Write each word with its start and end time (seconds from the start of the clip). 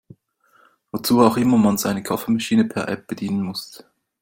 Wozu 0.91 1.21
auch 1.21 1.37
immer 1.37 1.57
man 1.59 1.77
seine 1.77 2.01
Kaffeemaschine 2.01 2.65
per 2.65 2.87
App 2.87 3.05
bedienen 3.05 3.43
muss. 3.43 3.85